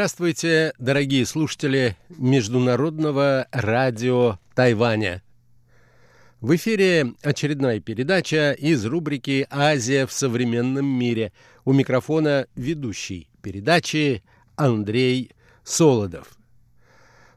[0.00, 5.22] Здравствуйте, дорогие слушатели Международного радио Тайваня.
[6.40, 11.34] В эфире очередная передача из рубрики «Азия в современном мире».
[11.66, 14.22] У микрофона ведущий передачи
[14.56, 15.32] Андрей
[15.64, 16.30] Солодов.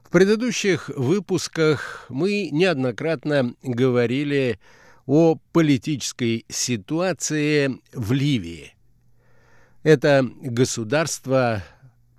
[0.02, 4.58] В предыдущих выпусках мы неоднократно говорили
[5.04, 8.74] о политической ситуации в Ливии.
[9.82, 11.62] Это государство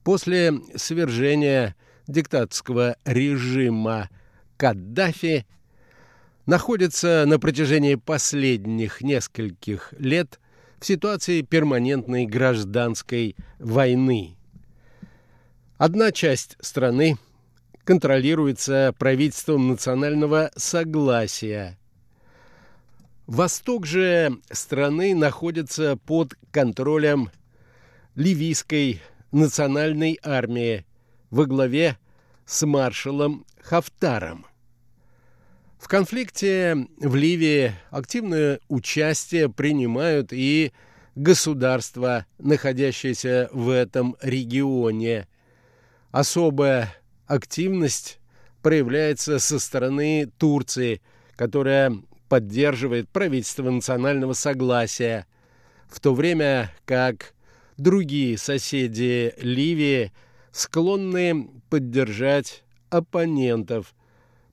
[0.06, 1.76] после свержения
[2.08, 4.10] диктаторского режима
[4.56, 5.48] Каддафи
[6.46, 10.40] находится на протяжении последних нескольких лет
[10.80, 14.38] в ситуации перманентной гражданской войны.
[15.80, 17.18] Одна часть страны
[17.84, 21.80] контролируется правительством национального согласия.
[23.26, 27.32] Восток же страны находится под контролем
[28.14, 29.02] ливийской
[29.36, 30.86] национальной армии
[31.30, 31.98] во главе
[32.46, 34.46] с маршалом Хафтаром.
[35.78, 40.72] В конфликте в Ливии активное участие принимают и
[41.16, 45.28] государства, находящиеся в этом регионе.
[46.12, 46.96] Особая
[47.28, 48.20] активность
[48.62, 51.02] проявляется со стороны Турции,
[51.36, 51.94] которая
[52.30, 55.28] поддерживает правительство национального согласия,
[55.88, 57.35] в то время как
[57.78, 60.12] другие соседи Ливии
[60.52, 63.94] склонны поддержать оппонентов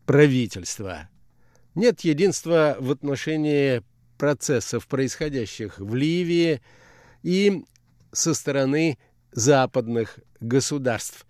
[0.06, 1.08] правительства.
[1.74, 3.82] Нет единства в отношении
[4.18, 6.60] процессов, происходящих в Ливии
[7.22, 7.64] и
[8.12, 8.98] со стороны
[9.32, 11.26] западных государств,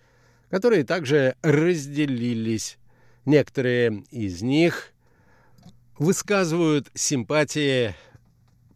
[0.51, 2.79] которые также разделились.
[3.25, 4.93] Некоторые из них
[5.99, 7.95] высказывают симпатии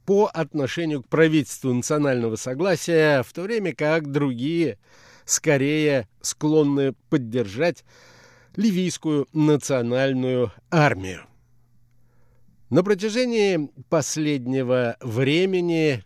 [0.06, 4.78] по отношению к правительству национального согласия, в то время как другие
[5.24, 7.84] скорее склонны поддержать
[8.54, 11.26] ливийскую национальную армию.
[12.70, 16.04] На протяжении последнего времени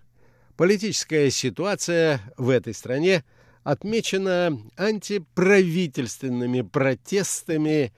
[0.56, 3.22] политическая ситуация в этой стране
[3.64, 7.92] отмечена антиправительственными протестами,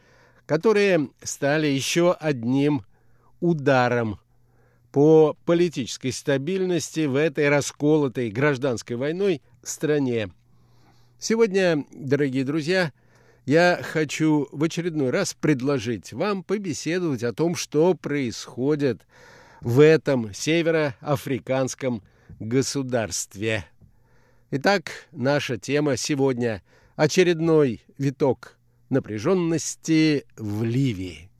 [0.47, 2.85] которые стали еще одним
[3.41, 4.19] ударом
[4.93, 10.31] по политической стабильности в этой расколотой гражданской войной стране.
[11.19, 12.93] Сегодня, дорогие друзья,
[13.47, 19.07] я хочу в очередной раз предложить вам побеседовать о том, что происходит
[19.61, 22.03] в этом североафриканском
[22.39, 23.65] государстве.
[24.51, 26.63] Итак, наша тема сегодня–
[26.97, 28.57] очередной виток
[28.91, 31.32] напряженности в Ливии.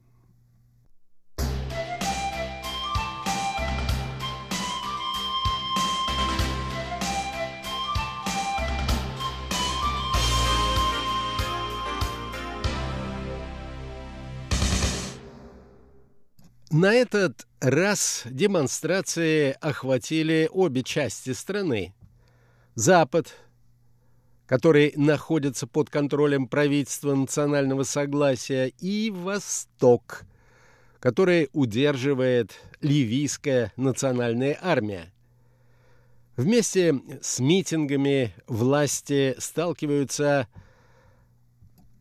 [16.73, 21.93] На этот раз демонстрации охватили обе части страны.
[22.73, 23.35] Запад,
[24.47, 30.23] который находится под контролем правительства национального согласия, и Восток,
[30.99, 35.13] который удерживает ливийская национальная армия.
[36.37, 40.47] Вместе с митингами власти сталкиваются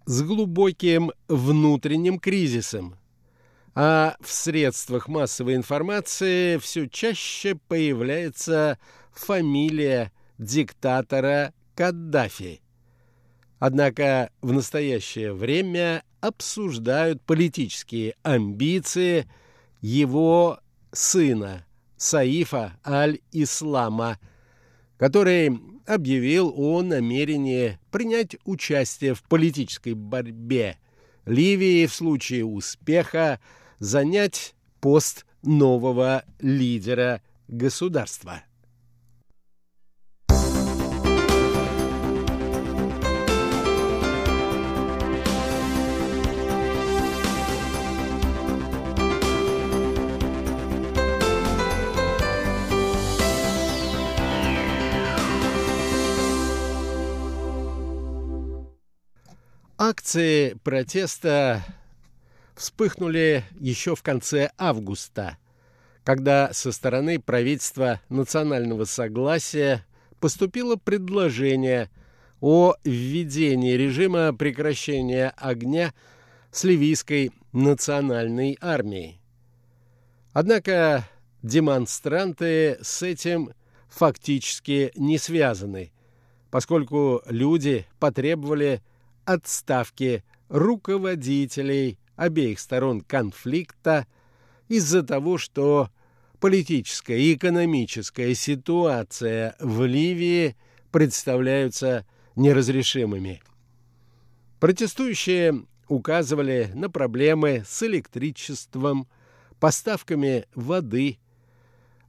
[0.06, 2.96] с глубоким внутренним кризисом–
[3.74, 8.78] а в средствах массовой информации все чаще появляется
[9.12, 12.60] фамилия диктатора Каддафи.
[13.58, 19.30] Однако в настоящее время обсуждают политические амбиции
[19.80, 20.58] его
[20.92, 21.64] сына
[21.96, 24.18] Саифа аль-Ислама,
[24.98, 30.78] который объявил о намерении принять участие в политической борьбе
[31.24, 33.40] Ливии в случае успеха–
[33.82, 38.44] занять пост нового лидера государства.
[59.76, 61.64] Акции протеста
[62.62, 65.36] вспыхнули еще в конце августа,
[66.04, 69.84] когда со стороны правительства национального согласия
[70.20, 71.90] поступило предложение
[72.40, 75.92] о введении режима прекращения огня
[76.52, 79.20] с ливийской национальной армией.
[80.32, 81.08] Однако
[81.42, 83.50] демонстранты с этим
[83.88, 85.90] фактически не связаны,
[86.52, 88.82] поскольку люди потребовали
[89.24, 94.06] отставки руководителей обеих сторон конфликта
[94.68, 95.90] из-за того, что
[96.40, 100.56] политическая и экономическая ситуация в Ливии
[100.90, 103.42] представляются неразрешимыми.
[104.60, 109.08] Протестующие указывали на проблемы с электричеством,
[109.58, 111.18] поставками воды,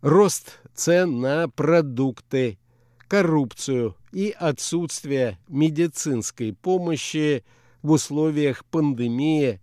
[0.02, 2.60] рост цен на продукты,
[3.08, 7.44] коррупцию и отсутствие медицинской помощи
[7.82, 9.60] в условиях пандемии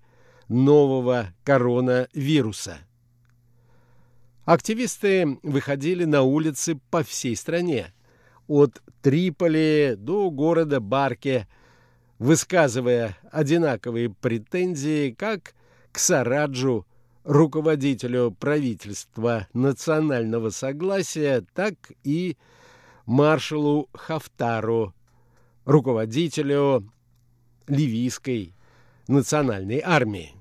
[0.51, 2.79] нового коронавируса.
[4.45, 7.95] Активисты выходили на улицы по всей стране,
[8.49, 11.47] от Триполи до города Барке,
[12.19, 15.55] высказывая одинаковые претензии как
[15.93, 16.85] к Сараджу,
[17.23, 22.37] руководителю правительства национального согласия, так и
[23.07, 24.95] маршалу Хафтару,
[25.65, 26.91] руководителю
[27.69, 28.55] ливийской
[29.07, 30.40] национальной армии.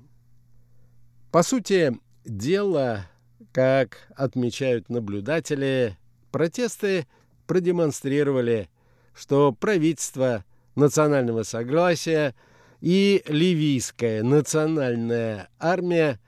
[1.32, 1.96] По сути
[2.26, 3.06] дела,
[3.52, 5.96] как отмечают наблюдатели,
[6.32, 7.06] протесты
[7.46, 8.68] продемонстрировали,
[9.14, 10.44] что правительство
[10.74, 12.34] национального согласия
[12.82, 16.20] и ливийская национальная армия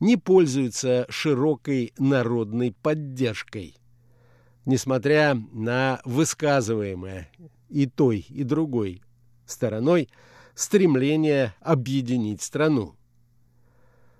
[0.00, 3.78] не пользуются широкой народной поддержкой.
[4.66, 7.30] Несмотря на высказываемое
[7.70, 9.00] и той, и другой
[9.46, 10.10] стороной
[10.54, 12.95] стремление объединить страну.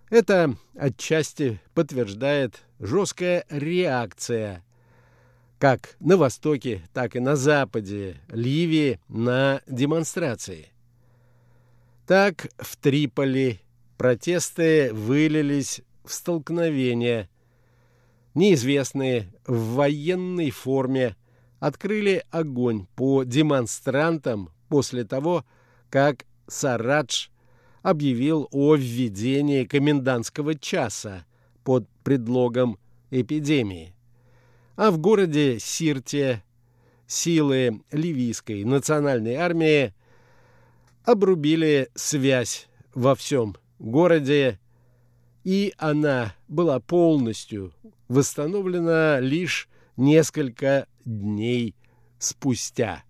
[0.08, 4.62] Это отчасти подтверждает жесткая реакция
[5.58, 10.68] как на Востоке, так и на Западе Ливии на демонстрации.
[12.06, 13.60] Так в Триполи
[13.96, 17.28] протесты вылились в столкновения.
[18.34, 21.16] Неизвестные в военной форме
[21.58, 25.44] открыли огонь по демонстрантам после того,
[25.88, 27.28] как Сарадж
[27.86, 31.24] объявил о введении комендантского часа
[31.62, 32.80] под предлогом
[33.12, 33.94] эпидемии.
[34.74, 36.42] А в городе Сирте
[37.06, 39.94] силы ливийской национальной армии
[41.04, 44.58] обрубили связь во всем городе,
[45.44, 47.72] и она была полностью
[48.08, 51.76] восстановлена лишь несколько дней
[52.18, 53.04] спустя,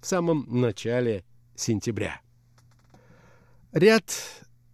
[0.00, 1.22] в самом начале
[1.54, 2.20] сентября.
[3.72, 4.14] Ряд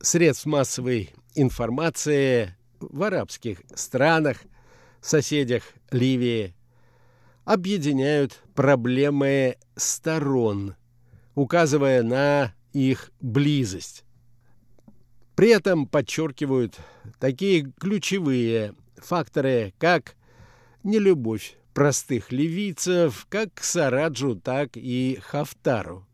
[0.00, 4.44] средств массовой информации в арабских странах,
[5.00, 6.54] соседях Ливии,
[7.44, 10.76] объединяют проблемы сторон,
[11.34, 14.04] указывая на их близость.
[15.34, 16.78] При этом подчеркивают
[17.18, 20.14] такие ключевые факторы, как
[20.84, 26.06] нелюбовь простых ливийцев как к Сараджу, так и Хафтару.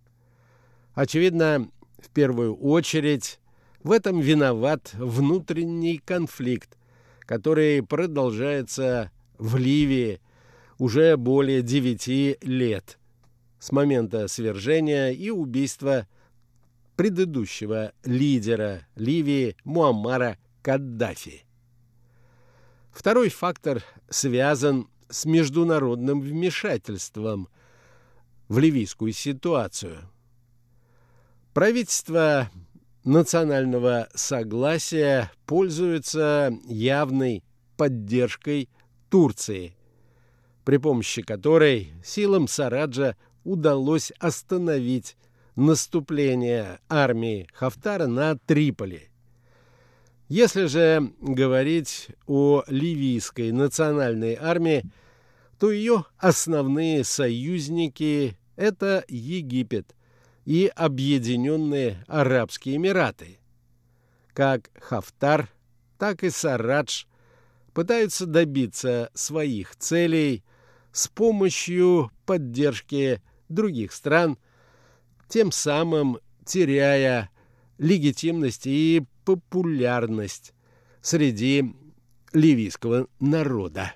[0.94, 1.68] Очевидно,
[2.00, 3.41] в первую очередь
[3.82, 6.76] в этом виноват внутренний конфликт,
[7.20, 10.20] который продолжается в Ливии
[10.79, 12.99] уже более девяти лет
[13.58, 16.06] с момента свержения и убийства
[16.97, 21.45] предыдущего лидера Ливии Муаммара Каддафи.
[22.90, 27.49] Второй фактор связан с международным вмешательством
[28.49, 30.11] в ливийскую ситуацию.
[31.54, 32.49] Правительство
[33.02, 37.42] национального согласия пользуется явной
[37.76, 38.69] поддержкой
[39.09, 39.75] Турции,
[40.64, 45.16] при помощи которой силам Сараджа удалось остановить
[45.57, 49.11] наступление армии Хафтара на Триполи.
[50.28, 54.85] Если же говорить о ливийской национальной армии,
[55.59, 59.97] то ее основные союзники– это Египет
[60.50, 63.38] и Объединенные Арабские Эмираты.
[64.35, 65.49] Как Хафтар,
[65.97, 67.04] так и Сарадж
[67.73, 70.42] пытаются добиться своих целей
[70.90, 74.38] с помощью поддержки других стран,
[75.28, 77.30] тем самым теряя
[77.78, 80.52] легитимность и популярность
[81.00, 81.76] среди
[82.33, 83.92] ливийского народа.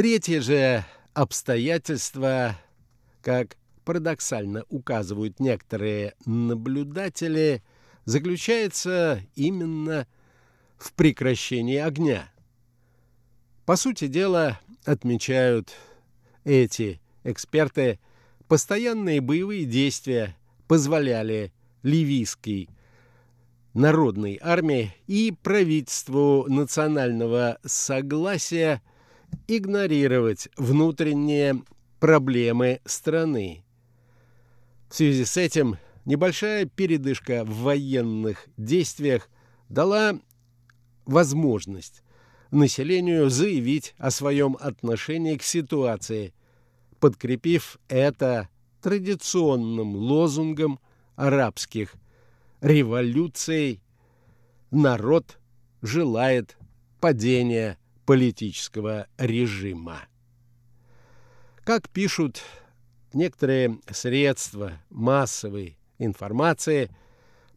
[0.00, 2.56] Третье же обстоятельство
[3.20, 7.62] как парадоксально указывают некоторые наблюдатели,
[8.06, 10.06] заключается именно
[10.78, 12.30] в прекращении огня.
[13.66, 15.68] По сути дела, отмечают
[16.44, 18.00] эти эксперты,
[18.48, 20.34] постоянные боевые действия
[20.66, 21.52] позволяли
[21.82, 22.70] ливийской
[23.74, 28.80] народной армии и правительству национального согласия
[29.48, 31.62] игнорировать внутренние
[31.98, 33.64] проблемы страны.
[34.88, 39.28] В связи с этим небольшая передышка в военных действиях
[39.68, 40.18] дала
[41.04, 42.02] возможность
[42.50, 46.34] населению заявить о своем отношении к ситуации,
[46.98, 48.48] подкрепив это
[48.82, 50.80] традиционным лозунгом
[51.16, 51.94] арабских
[52.60, 53.82] революций
[54.70, 55.38] «Народ
[55.82, 56.56] желает
[57.00, 57.78] падения
[58.10, 60.00] политического режима».
[61.62, 62.42] Как пишут
[63.12, 66.90] некоторые средства массовой информации,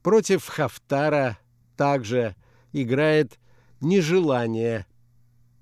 [0.04, 1.40] против Хафтара
[1.76, 2.36] также
[2.72, 3.40] играет
[3.82, 4.86] нежелание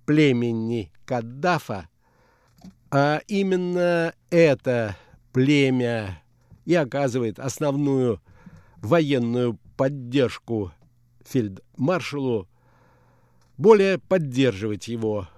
[0.05, 1.87] племени Каддафа,
[2.89, 4.97] а именно это
[5.31, 6.21] племя
[6.65, 8.21] и оказывает основную
[8.81, 10.73] военную поддержку
[11.25, 12.49] фельдмаршалу,
[13.61, 15.29] более поддерживать его,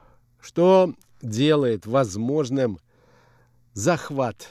[0.41, 2.79] что делает возможным
[3.73, 4.47] захват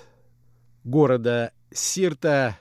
[0.84, 2.58] города Сирта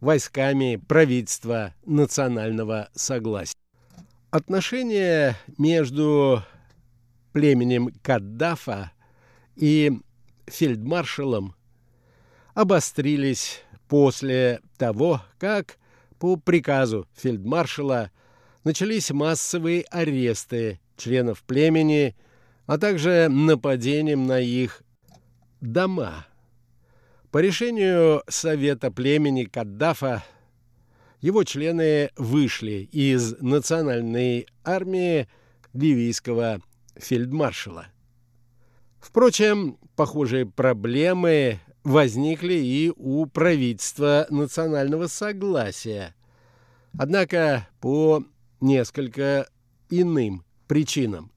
[0.00, 3.56] войсками правительства национального согласия.
[4.30, 6.44] Отношения между
[7.32, 8.92] племенем Каддафа
[9.56, 9.98] и
[10.46, 11.56] фельдмаршалом
[12.54, 15.78] обострились после того, как
[16.20, 18.12] по приказу фельдмаршала
[18.64, 22.14] начались массовые аресты членов племени,
[22.66, 24.82] а также нападением на их
[25.60, 26.26] дома.
[27.30, 30.24] По решению Совета племени Каддафа
[31.20, 35.28] его члены вышли из национальной армии
[35.72, 36.60] ливийского
[36.96, 37.86] фельдмаршала.
[38.98, 46.14] Впрочем, похожие проблемы возникли и у правительства национального согласия,
[46.98, 48.24] однако по
[48.60, 49.48] несколько
[49.88, 51.32] иным причинам.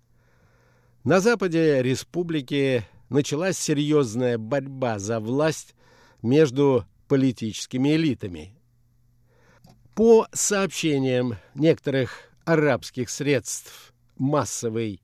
[1.03, 5.75] На западе республики началась серьезная борьба за власть
[6.22, 8.56] между политическими элитами.
[9.96, 15.01] По сообщениям некоторых арабских средств массовой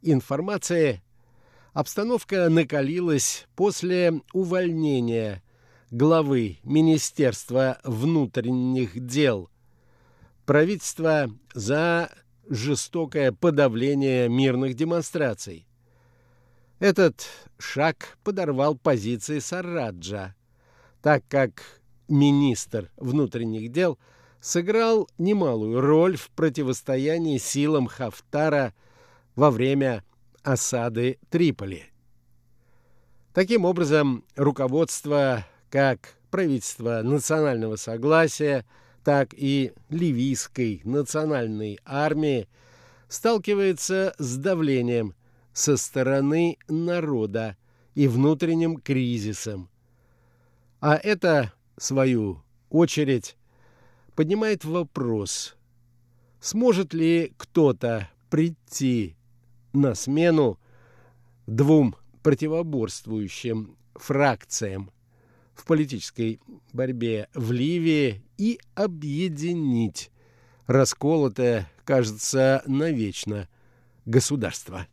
[0.00, 1.02] информации,
[1.72, 5.42] обстановка накалилась после увольнения
[5.90, 9.50] главы Министерства внутренних дел
[10.44, 12.10] правительства за
[12.48, 15.66] жестокое подавление мирных демонстраций.
[16.78, 17.26] Этот
[17.58, 20.34] шаг подорвал позиции Сараджа,
[21.00, 21.62] так как
[22.08, 23.98] министр внутренних дел
[24.40, 28.74] сыграл немалую роль в противостоянии силам Хафтара
[29.36, 30.04] во время
[30.42, 31.84] осады Триполи.
[33.32, 38.66] Таким образом, руководство как правительства национального согласия,
[39.04, 42.48] так и ливийской национальной армии
[43.08, 45.14] сталкивается с давлением
[45.52, 47.56] со стороны народа
[47.94, 49.68] и внутренним кризисом.
[50.80, 53.36] А это, в свою очередь,
[54.14, 55.56] поднимает вопрос,
[56.40, 59.16] сможет ли кто-то прийти
[59.72, 60.58] на смену
[61.46, 64.90] двум противоборствующим фракциям
[65.54, 66.40] в политической
[66.72, 70.10] борьбе в Ливии и объединить
[70.66, 73.48] расколотое, кажется, навечно
[74.04, 74.86] государство.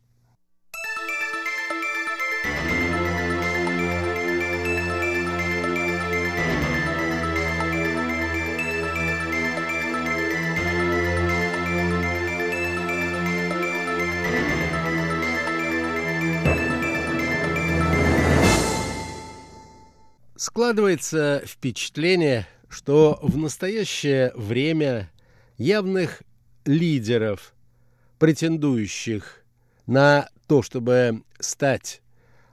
[20.49, 25.11] Складывается впечатление, что в настоящее время
[25.59, 26.23] явных
[26.65, 27.53] лидеров,
[28.17, 29.45] претендующих
[29.85, 32.01] на то, чтобы стать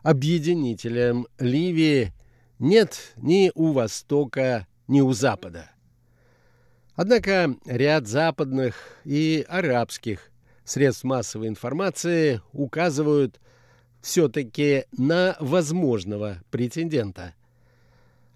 [0.02, 2.12] объединителем Ливии,
[2.58, 5.70] нет ни у Востока, ни у Запада.
[6.96, 8.74] Однако ряд западных
[9.06, 10.30] и арабских
[10.66, 13.40] средств массовой информации указывают
[14.02, 17.34] все-таки на возможного претендента–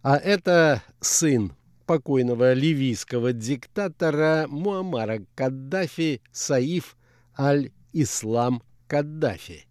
[0.02, 1.52] а это сын
[1.87, 6.97] покойного ливийского диктатора Муаммара Каддафи Саиф
[7.38, 9.66] аль-Ислам Каддафи.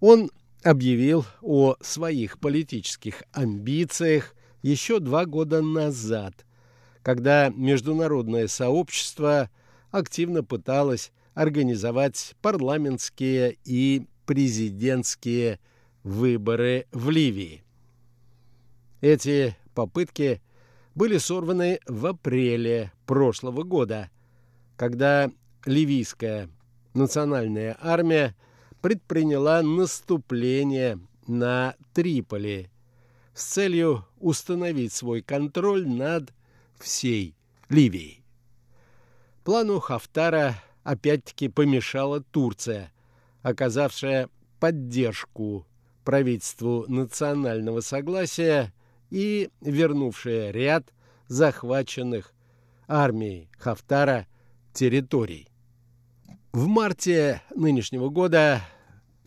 [0.00, 0.30] Он
[0.62, 6.44] объявил о своих политических амбициях еще два года назад,
[7.02, 9.48] когда международное сообщество
[9.90, 15.58] активно пыталось организовать парламентские и президентские
[16.02, 17.62] выборы в Ливии.
[19.00, 20.42] Эти попытки
[20.94, 24.10] были сорваны в апреле прошлого года,
[24.76, 25.30] когда
[25.64, 26.50] ливийская
[26.94, 28.34] национальная армия
[28.80, 32.70] предприняла наступление на Триполи
[33.34, 36.32] с целью установить свой контроль над
[36.78, 37.34] всей
[37.68, 38.22] Ливией.
[39.44, 42.92] Плану Хафтара опять-таки помешала Турция,
[43.42, 44.28] оказавшая
[44.58, 45.66] поддержку
[46.04, 48.72] правительству национального согласия
[49.10, 50.92] и вернувшая ряд
[51.28, 52.32] захваченных
[52.88, 54.26] армией Хафтара
[54.72, 55.48] территорий.
[56.52, 58.62] В марте нынешнего года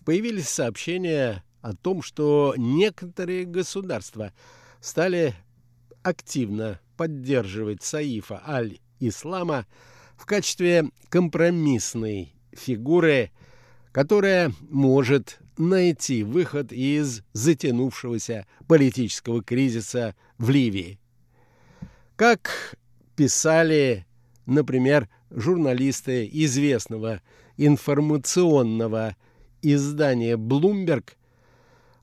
[0.06, 4.34] появились сообщения о том, что некоторые государства
[4.82, 5.34] стали
[6.02, 9.66] активно поддерживать Саифа аль-Ислама
[10.18, 13.32] в качестве компромиссной фигуры,
[13.94, 21.00] которая может найти выход из затянувшегося политического кризиса в Ливии.
[22.16, 22.78] Как
[23.16, 24.06] писали,
[24.46, 27.22] например, журналисты известного
[27.58, 29.16] информационного
[29.62, 31.14] издания Bloomberg,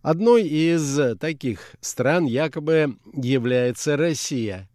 [0.02, 4.68] одной из таких стран якобы является Россия,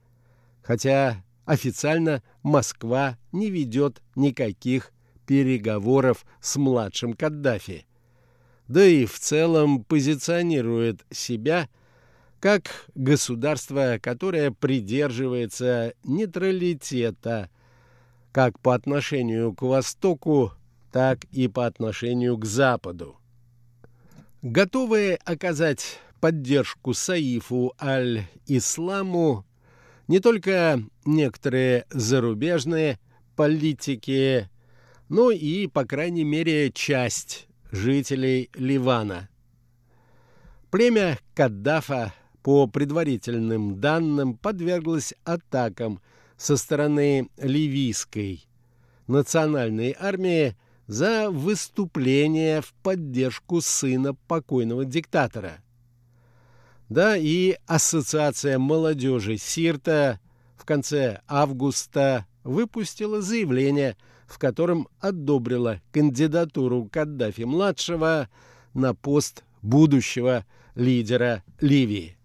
[0.61, 4.91] хотя официально Москва не ведет никаких
[5.25, 7.85] переговоров с младшим Каддафи,
[8.67, 11.69] да и в целом позиционирует себя
[12.39, 17.49] как государство, которое придерживается нейтралитета
[18.31, 20.51] как по отношению к Востоку,
[20.91, 23.17] так и по отношению к Западу.
[24.41, 29.45] Готовые оказать поддержку Саифу аль-Исламу
[30.07, 32.99] не только некоторые зарубежные
[33.35, 34.49] политики,
[35.09, 39.29] но и, по крайней мере, часть жителей Ливана.
[40.71, 46.01] Племя Каддафа, по предварительным данным, подверглось атакам–
[46.37, 48.45] со стороны ливийской
[49.07, 50.55] национальной армии
[50.87, 55.63] за выступление в поддержку сына покойного диктатора.
[56.89, 60.19] Да, и Ассоциация молодежи Сирта
[60.55, 68.29] в конце августа выпустила заявление, в котором одобрила кандидатуру Каддафи-младшего
[68.73, 72.17] на пост будущего лидера Ливии.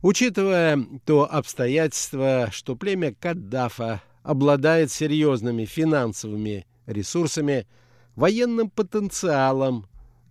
[0.00, 7.66] Учитывая то обстоятельство, что племя Каддафа обладает серьезными финансовыми ресурсами,
[8.14, 9.86] военным потенциалом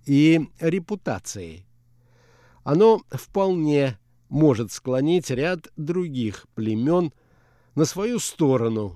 [0.05, 1.65] и репутацией,
[2.63, 3.97] оно вполне
[4.29, 7.13] может склонить ряд других племен
[7.75, 8.95] на свою сторону.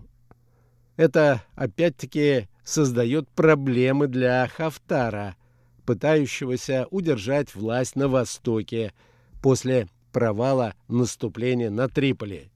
[1.01, 5.35] Это, опять-таки, создает проблемы для Хафтара,
[5.83, 8.93] пытающегося удержать власть на Востоке
[9.41, 12.51] после провала наступления на Триполи.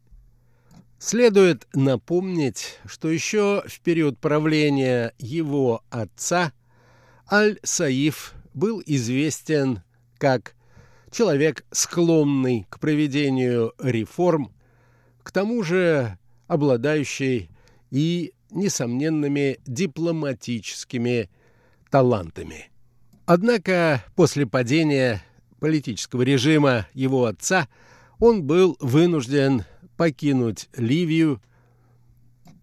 [0.99, 6.53] Следует напомнить, что еще в период правления его отца
[7.31, 9.81] Аль-Саиф был известен
[10.19, 10.53] как
[11.10, 14.53] человек, склонный к проведению реформ,
[15.23, 17.49] к тому же обладающий
[17.89, 21.29] и несомненными дипломатическими
[21.89, 22.69] талантами.
[23.25, 25.23] Однако после падения
[25.60, 27.67] политического режима его отца,
[28.19, 29.63] он был вынужден
[29.97, 31.41] покинуть Ливию,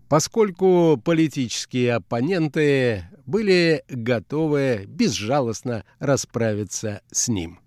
[0.09, 7.59] поскольку политические оппоненты были готовы безжалостно расправиться с ним.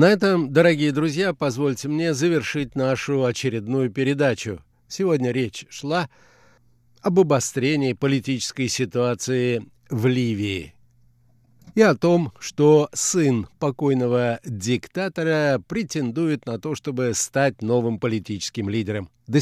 [0.00, 4.64] На этом, дорогие друзья, позвольте мне завершить нашу очередную передачу.
[4.88, 6.08] Сегодня речь шла
[7.02, 10.72] об обострении политической ситуации в Ливии
[11.74, 19.10] и о том, что сын покойного диктатора претендует на то, чтобы стать новым политическим лидером.
[19.26, 19.38] До